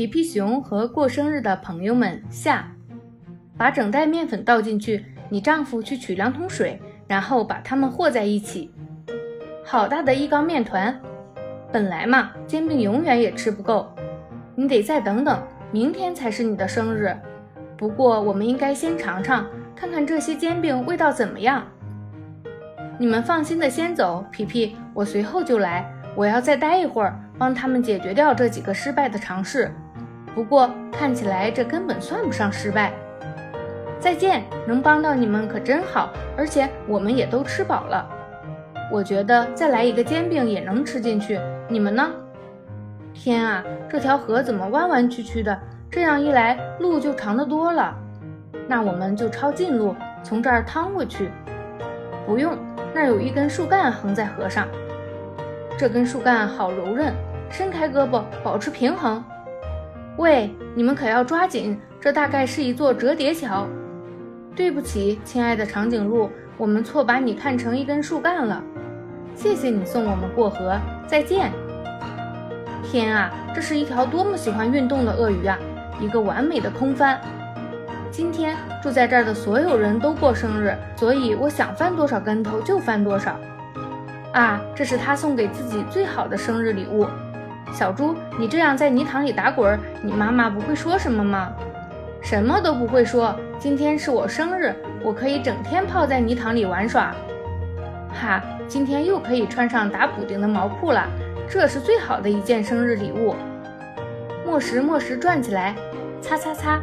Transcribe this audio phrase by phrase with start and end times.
[0.00, 2.72] 皮皮熊和过生日的朋友们下，
[3.58, 5.04] 把整袋面粉倒进去。
[5.28, 8.70] 你丈夫去取两桶水，然后把它们和在一起。
[9.62, 10.98] 好大的一缸面团！
[11.70, 13.94] 本来嘛，煎饼永远也吃不够。
[14.54, 15.38] 你得再等等，
[15.70, 17.14] 明天才是你的生日。
[17.76, 19.46] 不过我们应该先尝尝，
[19.76, 21.62] 看看这些煎饼味道怎么样。
[22.96, 25.92] 你们放心的先走，皮皮，我随后就来。
[26.16, 29.70] 我要再待一会儿，帮他们解决掉这几个失败的尝试。
[30.34, 32.92] 不过看起来这根本算不上失败。
[33.98, 38.08] 再见，能帮到你们可真好，而且我们也都吃饱了。
[38.90, 41.38] 我觉得再来一个煎饼也能吃进去。
[41.68, 42.10] 你们呢？
[43.12, 45.56] 天啊，这条河怎么弯弯曲曲的？
[45.90, 47.94] 这样一来，路就长得多了。
[48.66, 51.30] 那我们就抄近路，从这儿趟过去。
[52.24, 52.56] 不用，
[52.94, 54.66] 那有一根树干横在河上。
[55.76, 57.12] 这根树干好柔韧，
[57.50, 59.22] 伸开胳膊，保持平衡。
[60.20, 63.66] 喂，你们可要抓紧，这大概是一座折叠桥。
[64.54, 68.62] 对不起，亲爱的长颈鹿，我们错把你看成一根树干了。
[69.34, 71.50] 谢谢你送我们过河，再见。
[72.82, 75.58] 天啊，这是一条多么喜欢运动的鳄鱼啊！
[75.98, 77.18] 一个完美的空翻。
[78.10, 83.40] 今天住在这儿的所有人都过生日，所以我想翻多少跟头就翻多少。
[84.34, 87.06] 啊，这是他送给自己最好的生日礼物。
[87.72, 91.52] 小猪，你这样在泥塘里打滚，你妈妈不会说什么吗？
[92.22, 93.34] 什么都不会说。
[93.58, 97.14] 今天是我生日，我可以整天泡在泥塘里玩耍。
[98.12, 101.06] 哈，今天又可以穿上打补丁的毛裤了，
[101.48, 103.34] 这是最好的一件生日礼物。
[104.44, 105.74] 磨石磨石转起来，
[106.20, 106.80] 擦擦擦。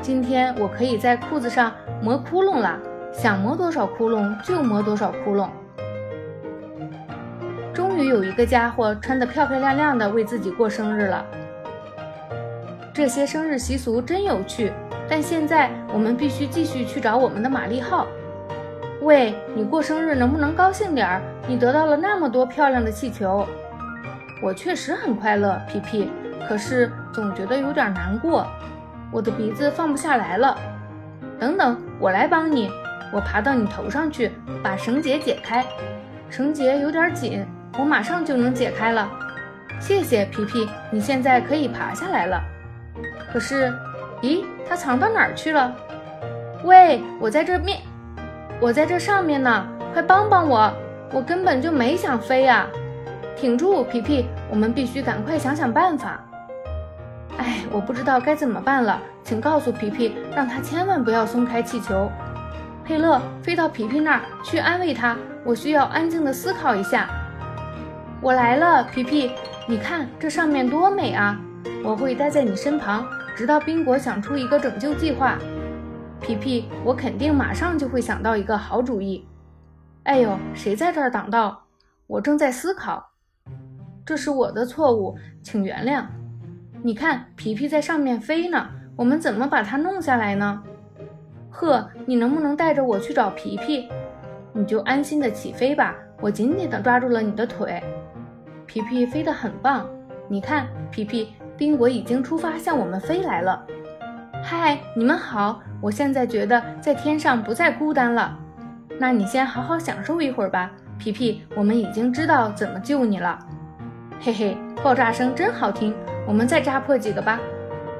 [0.00, 2.78] 今天我可以在裤子上磨窟窿了，
[3.12, 5.48] 想磨多少窟窿就磨多少窟窿。
[7.98, 11.26] 终于有一个家伙穿得漂漂亮亮的为自己过生日了。
[12.94, 14.72] 这些生日习俗真有趣，
[15.08, 18.06] 但现在我们必须继续去找我们的玛丽号。
[19.00, 21.20] 喂，你过生日能不能高兴点儿？
[21.48, 23.44] 你得到了那么多漂亮的气球。
[24.40, 26.08] 我确实很快乐，皮皮，
[26.46, 28.46] 可是总觉得有点难过。
[29.10, 30.56] 我的鼻子放不下来了。
[31.36, 32.70] 等等，我来帮你。
[33.12, 34.30] 我爬到你头上去，
[34.62, 35.66] 把绳结解开。
[36.30, 37.44] 绳结有点紧。
[37.78, 39.08] 我马上就能解开了，
[39.78, 42.42] 谢谢皮皮，你现在可以爬下来了。
[43.32, 43.72] 可是，
[44.20, 45.72] 咦，它藏到哪儿去了？
[46.64, 47.78] 喂，我在这面，
[48.60, 50.72] 我在这上面呢，快帮帮我！
[51.12, 52.66] 我根本就没想飞呀！
[53.36, 56.20] 挺住，皮皮，我们必须赶快想想办法。
[57.36, 62.10] 哎，我不知道该怎么办了，请告诉皮皮，让他千万不要松开气球。
[62.84, 67.08] 佩勒，飞到皮皮那儿去安慰他，我需要安静的思考一下。
[68.20, 69.30] 我来了，皮皮，
[69.68, 71.40] 你看这上面多美啊！
[71.84, 73.06] 我会待在你身旁，
[73.36, 75.38] 直到宾果想出一个拯救计划。
[76.20, 79.24] 皮皮，我肯定马上就会想到一个好主意。
[80.02, 81.62] 哎呦，谁在这儿挡道？
[82.08, 83.08] 我正在思考，
[84.04, 86.04] 这是我的错误，请原谅。
[86.82, 90.60] 你看，皮皮在上面飞呢，我们怎么把它弄下来呢？
[91.50, 93.88] 呵，你能不能带着我去找皮皮？
[94.52, 97.82] 你就安心的起飞吧，我紧紧地抓住了你的腿。
[98.66, 99.88] 皮皮飞得很棒，
[100.28, 103.64] 你看，皮皮，宾果已经出发向我们飞来了。
[104.42, 105.60] 嗨，你们好！
[105.80, 108.36] 我现在觉得在天上不再孤单了。
[108.98, 111.42] 那你先好好享受一会儿吧，皮皮。
[111.54, 113.38] 我们已经知道怎么救你了。
[114.20, 115.94] 嘿嘿，爆炸声真好听，
[116.26, 117.38] 我们再扎破几个吧。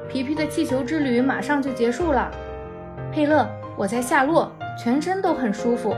[0.09, 2.29] 皮皮的气球之旅马上就结束了。
[3.11, 3.47] 佩勒，
[3.77, 5.95] 我在下落，全身都很舒服。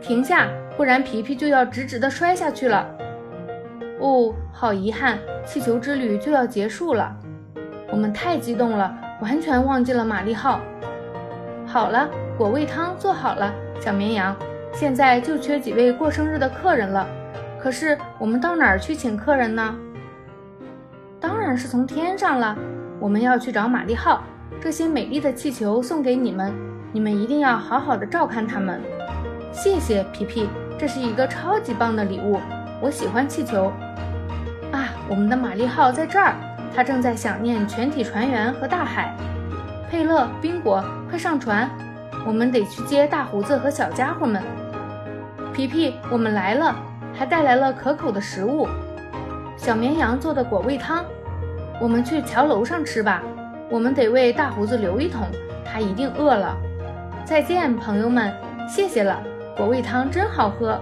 [0.00, 2.86] 停下，不然皮皮就要直直的摔下去了。
[3.98, 7.16] 哦，好遗憾，气球之旅就要结束了。
[7.90, 10.60] 我们太激动了，完全忘记了玛丽号。
[11.66, 14.36] 好了，果味汤做好了，小绵羊。
[14.72, 17.06] 现在就缺几位过生日的客人了。
[17.58, 19.74] 可是我们到哪儿去请客人呢？
[21.18, 22.56] 当然是从天上了。
[23.00, 24.22] 我们要去找玛丽号。
[24.60, 26.52] 这些美丽的气球送给你们，
[26.92, 28.80] 你们一定要好好的照看它们。
[29.52, 32.40] 谢谢皮皮，这是一个超级棒的礼物。
[32.80, 33.72] 我喜欢气球。
[34.72, 36.34] 啊，我们的玛丽号在这儿，
[36.74, 39.16] 它正在想念全体船员和大海。
[39.90, 41.70] 佩勒、宾果，快上船，
[42.26, 44.42] 我们得去接大胡子和小家伙们。
[45.54, 46.76] 皮皮，我们来了，
[47.14, 48.68] 还带来了可口的食物，
[49.56, 51.04] 小绵羊做的果味汤。
[51.80, 53.22] 我们去桥楼上吃吧，
[53.70, 55.26] 我们得为大胡子留一桶，
[55.64, 56.56] 他一定饿了。
[57.24, 58.34] 再见，朋友们，
[58.68, 59.22] 谢谢了，
[59.56, 60.78] 果味汤真好喝。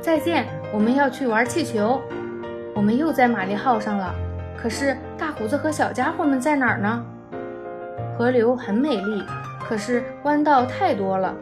[0.00, 2.02] 再见，我们要去玩气球。
[2.74, 4.12] 我们又在玛丽号上了，
[4.56, 7.04] 可是大胡子和小家伙们在哪儿呢？
[8.18, 9.22] 河流很美丽，
[9.60, 11.32] 可是弯道太多了。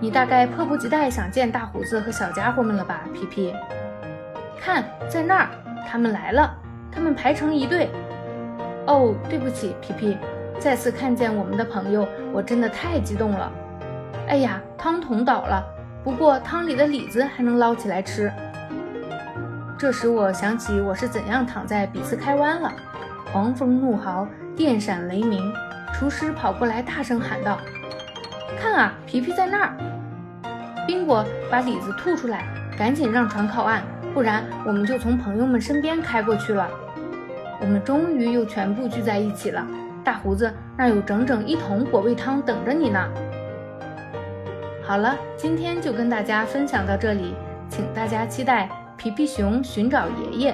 [0.00, 3.54] 你大概迫不及待想见大胡子和小家伙们了吧，皮皮？
[4.58, 5.50] 看，在那儿，
[5.86, 6.56] 他们来了，
[6.90, 7.90] 他们排成一队。
[8.86, 10.16] 哦，对不起，皮皮，
[10.58, 13.52] 再次看见我们的朋友，我真的太激动了。
[14.26, 15.64] 哎呀，汤桶倒了，
[16.04, 18.32] 不过汤里的李子还能捞起来吃。
[19.78, 22.72] 这时我想起我是怎样躺在比斯开湾了。
[23.30, 24.26] 狂风怒号，
[24.56, 25.52] 电闪雷鸣，
[25.94, 27.58] 厨师跑过来大声喊道
[28.60, 29.76] ：“看啊，皮皮在那儿！”
[30.86, 32.46] 宾果把李子吐出来，
[32.76, 33.82] 赶紧让船靠岸，
[34.12, 36.68] 不然我们就从朋友们身边开过去了。
[37.60, 39.64] 我们终于又全部聚在一起了。
[40.04, 43.08] 大胡子，那有整整一桶果味汤等着你呢。
[44.92, 47.34] 好了，今天就跟大家分享到这里，
[47.70, 48.68] 请大家期待
[48.98, 50.52] 《皮皮熊寻找爷爷》。